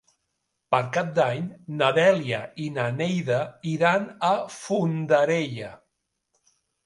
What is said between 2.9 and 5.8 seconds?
Neida iran a Fondarella.